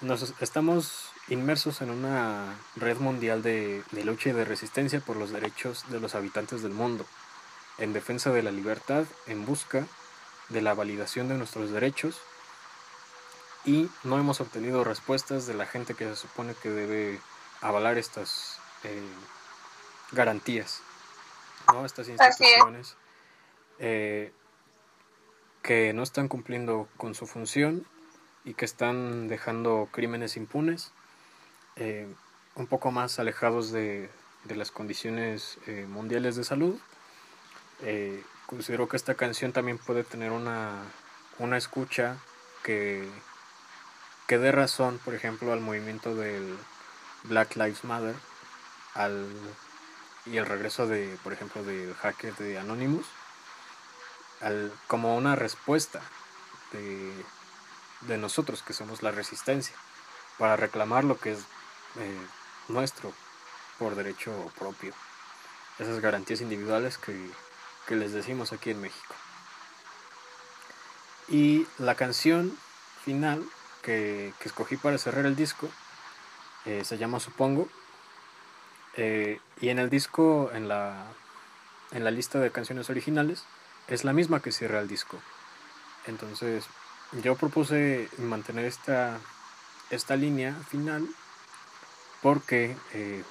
[0.00, 5.30] nos estamos inmersos en una red mundial de, de, lucha y de resistencia por los
[5.30, 7.06] derechos de los habitantes del mundo,
[7.78, 9.86] en defensa de la libertad, en busca
[10.48, 12.20] de la validación de nuestros derechos
[13.64, 17.20] y no hemos obtenido respuestas de la gente que se supone que debe
[17.62, 19.02] avalar estas eh,
[20.12, 20.82] garantías,
[21.72, 21.86] ¿no?
[21.86, 22.96] estas instituciones
[23.78, 24.32] eh,
[25.62, 27.86] que no están cumpliendo con su función
[28.44, 30.92] y que están dejando crímenes impunes,
[31.76, 32.06] eh,
[32.56, 34.10] un poco más alejados de,
[34.44, 36.78] de las condiciones mundiales de salud.
[38.46, 40.82] considero que esta canción también puede tener una,
[41.38, 42.16] una escucha
[42.62, 43.08] que
[44.26, 46.56] que dé razón, por ejemplo, al movimiento del
[47.24, 48.14] Black Lives Matter
[48.94, 49.28] al,
[50.24, 53.06] y el regreso de, por ejemplo, del hacker de Anonymous,
[54.40, 56.00] al, como una respuesta
[56.72, 57.12] de,
[58.06, 59.76] de, nosotros, que somos la resistencia,
[60.38, 61.40] para reclamar lo que es
[61.96, 62.26] eh,
[62.68, 63.12] nuestro
[63.78, 64.92] por derecho propio.
[65.78, 67.30] Esas garantías individuales que,
[67.86, 69.14] que les decimos aquí en México.
[71.28, 72.56] Y la canción
[73.04, 73.44] final
[73.82, 75.68] que, escogí para cerrar el disco
[76.64, 77.68] eh, se llama Supongo.
[78.96, 81.06] Eh, y en el disco, en la,
[81.90, 83.44] en la lista de canciones originales,
[83.88, 85.20] es la misma que cierra el disco.
[86.06, 86.66] Entonces,
[87.22, 89.18] yo propuse mantener esta,
[89.90, 91.08] esta línea final
[92.22, 93.22] porque eh,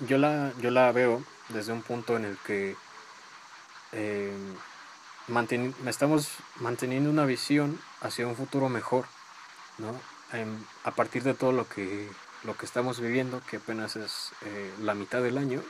[0.00, 2.76] yo, la, yo la veo desde un punto en el que
[5.86, 9.06] estamos manteniendo una visión hacia un futuro mejor
[9.78, 9.98] ¿no?
[10.84, 12.10] a partir de todo lo que,
[12.44, 15.62] lo que estamos viviendo, que apenas es eh, la mitad del año,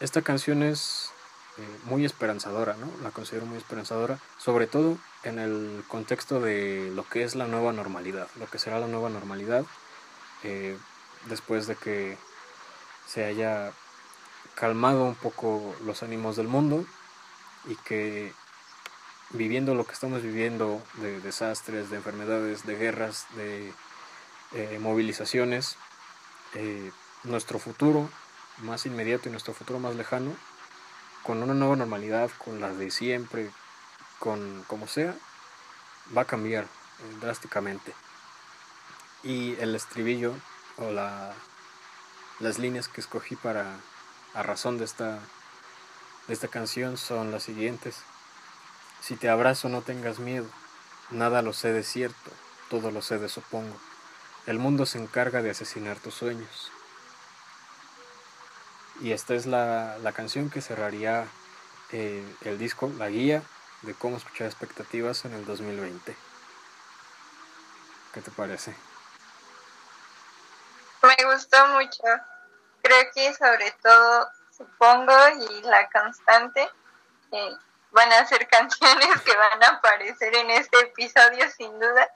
[0.00, 1.12] esta canción es
[1.58, 2.90] eh, muy esperanzadora, ¿no?
[3.02, 7.72] La considero muy esperanzadora, sobre todo en el contexto de lo que es la nueva
[7.72, 9.64] normalidad, lo que será la nueva normalidad
[10.42, 10.76] eh,
[11.26, 12.18] después de que
[13.06, 13.72] se haya
[14.54, 16.84] calmado un poco los ánimos del mundo
[17.66, 18.32] y que
[19.30, 23.72] viviendo lo que estamos viviendo de desastres, de enfermedades, de guerras, de
[24.52, 25.76] eh, movilizaciones,
[26.54, 26.90] eh,
[27.24, 28.08] nuestro futuro
[28.58, 30.34] más inmediato y nuestro futuro más lejano,
[31.26, 33.50] con una nueva normalidad, con la de siempre,
[34.20, 35.12] con como sea,
[36.16, 37.92] va a cambiar eh, drásticamente.
[39.24, 40.34] Y el estribillo
[40.78, 41.34] o la,
[42.38, 43.80] las líneas que escogí para
[44.34, 45.18] a razón de esta,
[46.28, 48.02] de esta canción son las siguientes.
[49.00, 50.46] Si te abrazo no tengas miedo,
[51.10, 52.30] nada lo sé de cierto,
[52.70, 53.76] todo lo sé de supongo.
[54.46, 56.70] El mundo se encarga de asesinar tus sueños.
[59.00, 61.26] Y esta es la, canción que cerraría
[61.92, 63.42] eh, el disco, la guía
[63.82, 66.16] de cómo escuchar expectativas en el 2020.
[68.14, 68.74] ¿Qué te parece?
[71.02, 72.02] Me gustó mucho.
[72.82, 75.12] Creo que sobre todo, supongo,
[75.50, 76.68] y la constante,
[77.32, 77.56] eh,
[77.90, 82.08] van a ser canciones que van a aparecer en este episodio sin duda.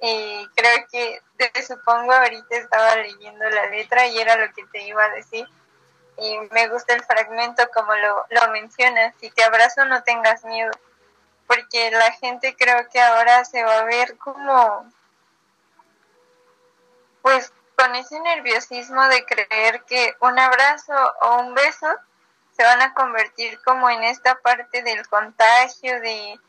[0.00, 4.86] Y creo que, te supongo, ahorita estaba leyendo la letra y era lo que te
[4.86, 5.46] iba a decir.
[6.18, 9.14] Y me gusta el fragmento como lo, lo mencionas.
[9.20, 10.72] Si te abrazo, no tengas miedo.
[11.46, 14.90] Porque la gente creo que ahora se va a ver como,
[17.22, 20.92] pues, con ese nerviosismo de creer que un abrazo
[21.22, 21.86] o un beso
[22.58, 26.40] se van a convertir como en esta parte del contagio de,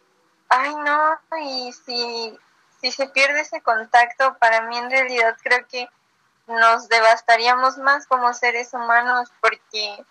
[0.49, 2.35] ay no, y si,
[2.81, 5.87] si se pierde ese contacto, para mí en realidad creo que
[6.49, 10.03] nos devastaríamos más como seres humanos porque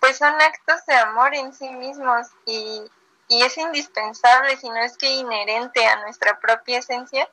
[0.00, 2.82] pues son actos de amor en sí mismos y,
[3.28, 7.28] y es indispensable, si no es que inherente a nuestra propia esencia.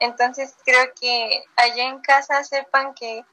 [0.00, 3.24] Entonces creo que allá en casa sepan que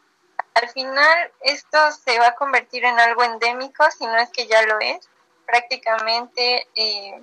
[0.53, 4.61] al final esto se va a convertir en algo endémico, si no es que ya
[4.63, 5.09] lo es.
[5.45, 7.21] Prácticamente eh,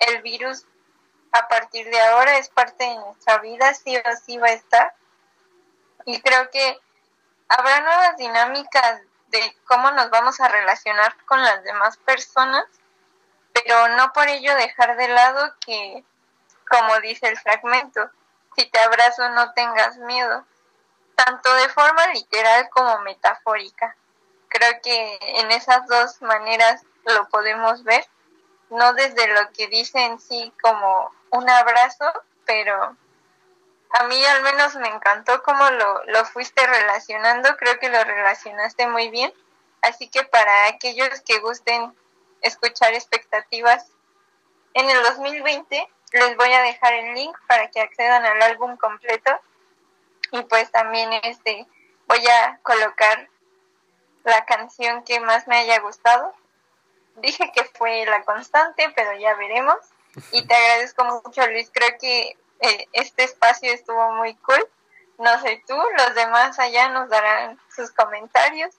[0.00, 0.64] el virus
[1.32, 4.94] a partir de ahora es parte de nuestra vida, sí o sí va a estar.
[6.06, 6.78] Y creo que
[7.48, 12.64] habrá nuevas dinámicas de cómo nos vamos a relacionar con las demás personas,
[13.52, 16.04] pero no por ello dejar de lado que,
[16.68, 18.10] como dice el fragmento,
[18.56, 20.44] si te abrazo no tengas miedo,
[21.16, 23.96] tanto de forma literal como metafórica.
[24.48, 28.06] Creo que en esas dos maneras lo podemos ver,
[28.70, 32.10] no desde lo que dice en sí como un abrazo,
[32.44, 32.96] pero
[33.94, 38.88] a mí al menos me encantó cómo lo, lo fuiste relacionando, creo que lo relacionaste
[38.88, 39.32] muy bien,
[39.82, 41.94] así que para aquellos que gusten
[42.40, 43.90] escuchar expectativas
[44.74, 49.30] en el 2020 les voy a dejar el link para que accedan al álbum completo
[50.32, 51.66] y pues también este
[52.06, 53.28] voy a colocar
[54.24, 56.34] la canción que más me haya gustado.
[57.16, 59.76] Dije que fue La Constante, pero ya veremos.
[60.32, 61.70] Y te agradezco mucho, Luis.
[61.72, 64.66] Creo que eh, este espacio estuvo muy cool.
[65.18, 68.74] No sé tú, los demás allá nos darán sus comentarios,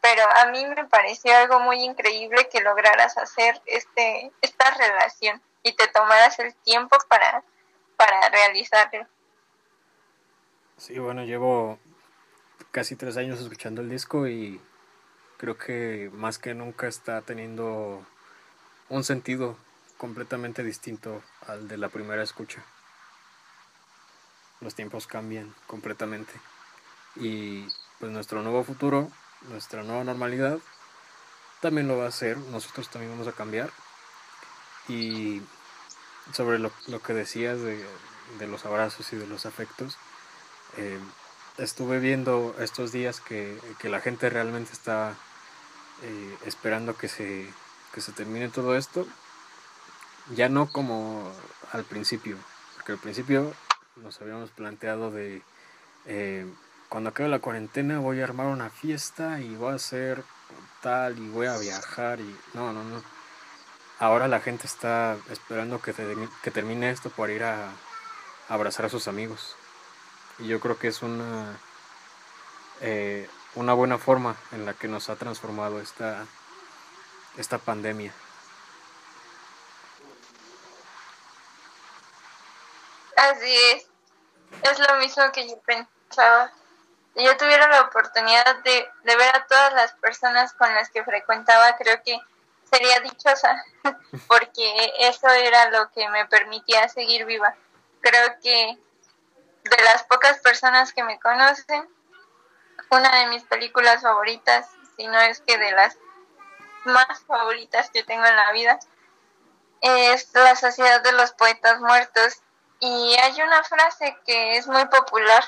[0.00, 5.72] pero a mí me pareció algo muy increíble que lograras hacer este esta relación y
[5.72, 7.42] te tomaras el tiempo para,
[7.96, 9.06] para realizarlo.
[10.76, 11.78] Sí, bueno, llevo
[12.70, 14.60] casi tres años escuchando el disco y
[15.38, 18.04] creo que más que nunca está teniendo
[18.88, 19.56] un sentido
[19.96, 22.64] completamente distinto al de la primera escucha
[24.60, 26.32] los tiempos cambian completamente.
[27.16, 27.66] Y
[27.98, 29.10] pues nuestro nuevo futuro,
[29.48, 30.58] nuestra nueva normalidad,
[31.60, 33.70] también lo va a hacer, nosotros también vamos a cambiar.
[34.88, 35.42] Y
[36.32, 36.70] sobre lo,
[37.02, 39.96] que decías de, los abrazos y de los afectos,
[40.76, 40.98] eh,
[41.56, 45.14] estuve viendo estos días que, la gente realmente está
[46.02, 47.48] eh, esperando que se,
[47.92, 49.06] que se termine todo esto,
[50.34, 51.32] ya no como
[51.72, 52.36] al principio,
[52.76, 53.52] porque al principio
[54.02, 55.42] nos habíamos planteado de
[56.06, 56.46] eh,
[56.88, 60.24] cuando acabe la cuarentena voy a armar una fiesta y voy a hacer
[60.82, 63.02] tal y voy a viajar y no, no, no.
[63.98, 65.92] Ahora la gente está esperando que,
[66.42, 67.70] que termine esto para ir a,
[68.48, 69.56] abrazar a sus amigos.
[70.38, 71.58] Y yo creo que es una,
[72.80, 76.26] eh, una buena forma en la que nos ha transformado esta,
[77.36, 78.12] esta pandemia.
[83.18, 83.90] Así es,
[84.62, 86.52] es lo mismo que yo pensaba.
[87.16, 91.02] Si yo tuviera la oportunidad de, de ver a todas las personas con las que
[91.02, 92.16] frecuentaba, creo que
[92.70, 93.64] sería dichosa,
[94.28, 97.56] porque eso era lo que me permitía seguir viva.
[98.02, 98.78] Creo que
[99.64, 101.88] de las pocas personas que me conocen,
[102.88, 105.98] una de mis películas favoritas, si no es que de las
[106.84, 108.78] más favoritas que tengo en la vida,
[109.80, 112.42] es La Sociedad de los Poetas Muertos
[112.80, 115.44] y hay una frase que es muy popular,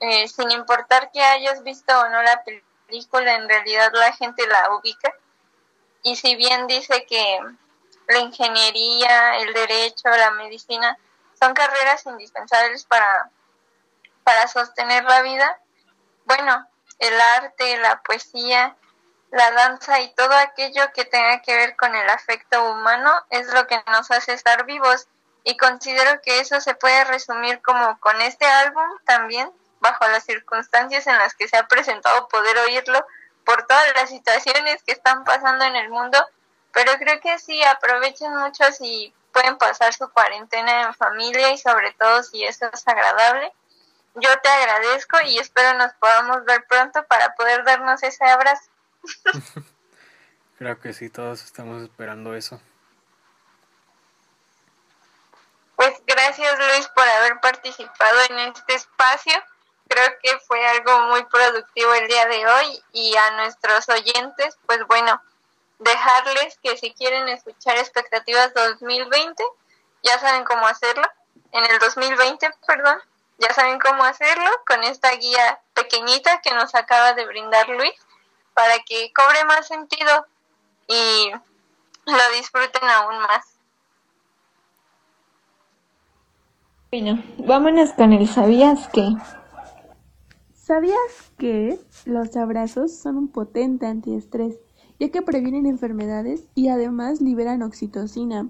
[0.00, 4.74] eh, sin importar que hayas visto o no la película, en realidad la gente la
[4.74, 5.12] ubica.
[6.02, 7.40] Y si bien dice que
[8.08, 10.98] la ingeniería, el derecho, la medicina
[11.38, 13.30] son carreras indispensables para,
[14.24, 15.60] para sostener la vida,
[16.24, 16.66] bueno,
[16.98, 18.76] el arte, la poesía,
[19.30, 23.66] la danza y todo aquello que tenga que ver con el afecto humano es lo
[23.66, 25.06] que nos hace estar vivos
[25.48, 31.06] y considero que eso se puede resumir como con este álbum también, bajo las circunstancias
[31.06, 33.02] en las que se ha presentado poder oírlo
[33.46, 36.18] por todas las situaciones que están pasando en el mundo,
[36.70, 41.92] pero creo que sí, aprovechen mucho si pueden pasar su cuarentena en familia y sobre
[41.92, 43.50] todo si eso es agradable.
[44.16, 48.68] Yo te agradezco y espero nos podamos ver pronto para poder darnos ese abrazo.
[50.58, 52.60] Creo que sí, todos estamos esperando eso.
[55.78, 59.32] Pues gracias Luis por haber participado en este espacio.
[59.86, 64.84] Creo que fue algo muy productivo el día de hoy y a nuestros oyentes, pues
[64.88, 65.22] bueno,
[65.78, 69.40] dejarles que si quieren escuchar expectativas 2020,
[70.02, 71.08] ya saben cómo hacerlo.
[71.52, 73.00] En el 2020, perdón,
[73.38, 77.94] ya saben cómo hacerlo con esta guía pequeñita que nos acaba de brindar Luis
[78.52, 80.26] para que cobre más sentido
[80.88, 81.30] y
[82.04, 83.57] lo disfruten aún más.
[86.90, 89.04] Bueno, vámonos con el ¿sabías qué?
[90.54, 94.58] ¿Sabías que los abrazos son un potente antiestrés,
[94.98, 98.48] ya que previenen enfermedades y además liberan oxitocina?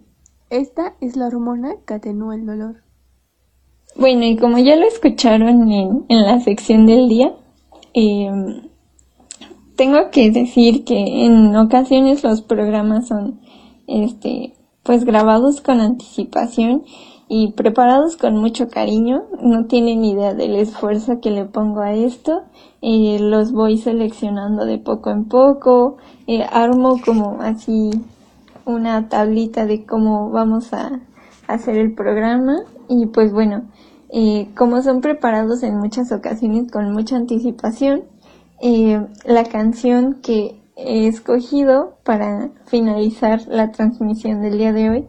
[0.51, 2.85] Esta es la hormona que atenúa el dolor.
[3.97, 7.35] Bueno, y como ya lo escucharon en, en la sección del día,
[7.93, 8.69] em,
[9.75, 13.41] tengo que decir que en ocasiones los programas son,
[13.89, 16.85] este, pues grabados con anticipación
[17.29, 19.25] y preparados con mucho cariño.
[19.43, 22.43] No tienen idea del esfuerzo que le pongo a esto.
[22.81, 25.99] Eh, los voy seleccionando de poco en poco.
[26.27, 27.91] Eh, armo como así
[28.65, 31.01] una tablita de cómo vamos a
[31.47, 32.61] hacer el programa.
[32.89, 33.65] Y pues bueno,
[34.11, 38.05] eh, como son preparados en muchas ocasiones con mucha anticipación,
[38.61, 45.07] eh, la canción que he escogido para finalizar la transmisión del día de hoy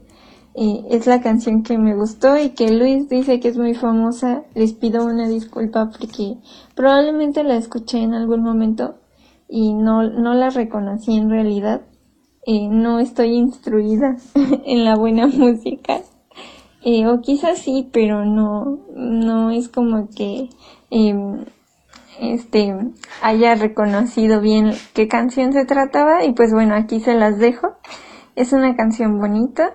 [0.55, 4.43] eh, es la canción que me gustó y que Luis dice que es muy famosa.
[4.55, 6.37] Les pido una disculpa porque
[6.75, 8.95] probablemente la escuché en algún momento
[9.47, 11.81] y no, no la reconocí en realidad.
[12.45, 14.17] Eh, no estoy instruida
[14.65, 16.01] en la buena música.
[16.83, 20.49] Eh, o quizás sí, pero no, no es como que
[20.89, 21.45] em,
[22.19, 22.73] este
[23.21, 27.75] haya reconocido bien qué canción se trataba y pues bueno, aquí se las dejo.
[28.35, 29.73] Es una canción bonita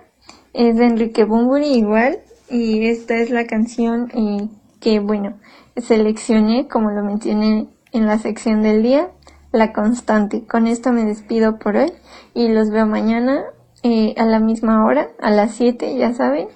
[0.54, 4.48] es de Enrique Bumburi igual y esta es la canción eh,
[4.80, 5.34] que bueno
[5.76, 9.10] seleccioné como lo mencioné en la sección del día
[9.52, 10.44] la constante.
[10.46, 11.92] Con esto me despido por hoy
[12.34, 13.44] y los veo mañana
[13.82, 16.48] eh, a la misma hora a las 7 ya saben.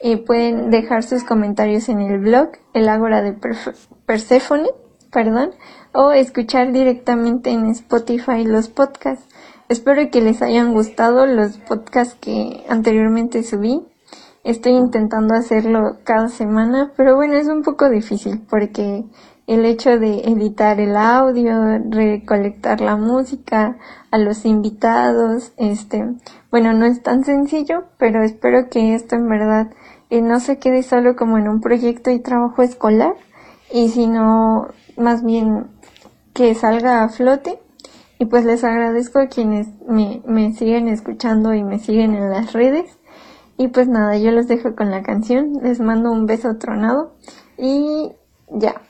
[0.00, 3.34] Eh, pueden dejar sus comentarios en el blog el ágora de
[4.04, 4.68] Persephone
[5.10, 5.52] perdón
[5.96, 9.26] o escuchar directamente en Spotify los podcasts
[9.68, 13.82] Espero que les hayan gustado los podcasts que anteriormente subí.
[14.44, 19.04] Estoy intentando hacerlo cada semana, pero bueno, es un poco difícil porque
[19.48, 23.76] el hecho de editar el audio, recolectar la música,
[24.12, 26.14] a los invitados, este,
[26.52, 29.72] bueno, no es tan sencillo, pero espero que esto en verdad
[30.10, 33.14] eh, no se quede solo como en un proyecto y trabajo escolar,
[33.72, 35.66] y sino más bien
[36.36, 37.58] que salga a flote
[38.18, 42.52] y pues les agradezco a quienes me, me siguen escuchando y me siguen en las
[42.52, 42.98] redes.
[43.56, 45.54] Y pues nada, yo los dejo con la canción.
[45.62, 47.14] Les mando un beso tronado.
[47.56, 48.12] Y
[48.50, 48.82] ya.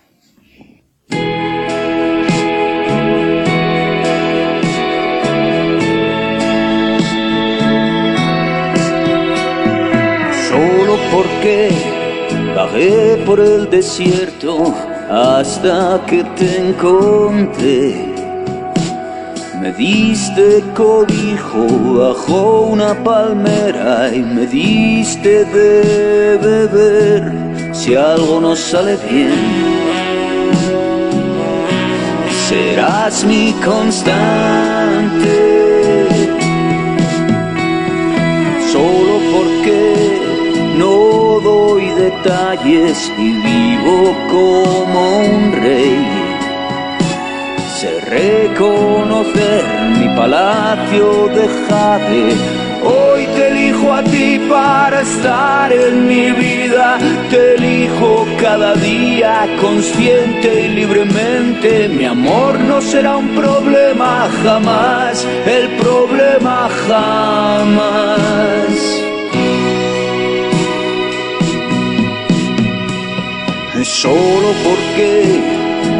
[10.49, 11.71] Solo porque
[12.57, 18.17] bajé por el desierto hasta que te encontré
[19.67, 21.67] me diste cobijo
[21.99, 27.75] bajo una palmera y me diste de beber.
[27.75, 29.33] Si algo no sale bien,
[32.49, 34.15] serás mi constante.
[38.71, 40.06] Solo porque
[40.77, 46.27] no doy detalles y vivo como un rey
[48.07, 49.65] reconocer
[49.99, 52.37] mi palacio de jade.
[52.85, 56.99] Hoy te elijo a ti para estar en mi vida,
[57.31, 61.89] te elijo cada día consciente y libremente.
[61.89, 68.27] Mi amor no será un problema jamás, el problema jamás.
[73.87, 75.41] Solo porque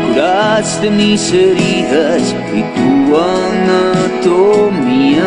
[0.09, 5.23] curaste mis heridas y tu anatomía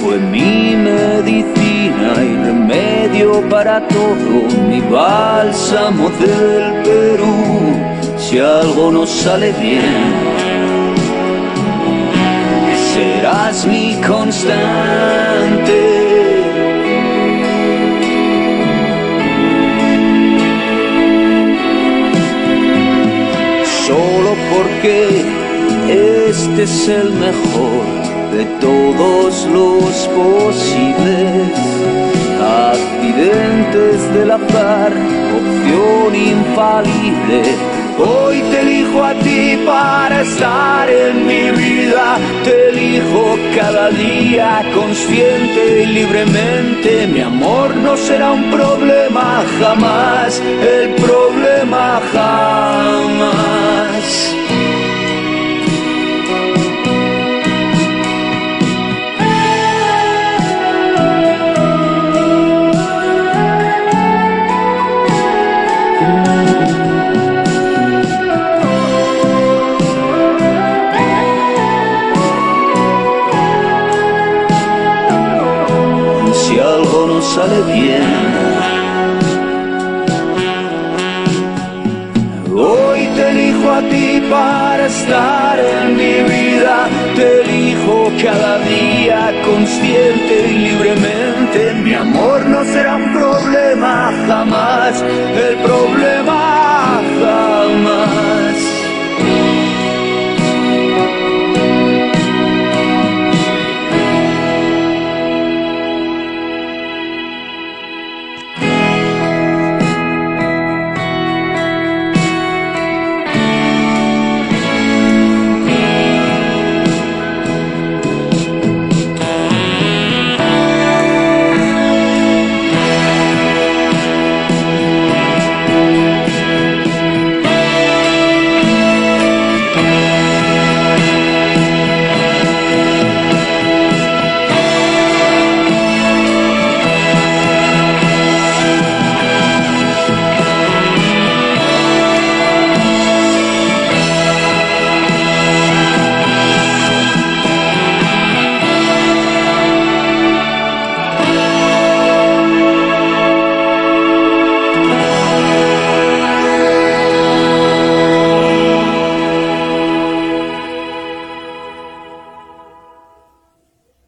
[0.00, 7.74] fue mi medicina y remedio para todo, mi bálsamo del Perú.
[8.16, 10.94] Si algo no sale bien,
[12.94, 15.97] serás mi constante.
[24.88, 27.84] Este es el mejor
[28.32, 31.52] de todos los posibles
[32.40, 34.92] accidentes del azar,
[35.36, 37.42] opción infalible.
[37.98, 45.82] Hoy te elijo a ti para estar en mi vida, te elijo cada día consciente
[45.82, 47.08] y libremente.
[47.08, 53.58] Mi amor no será un problema jamás, el problema jamás.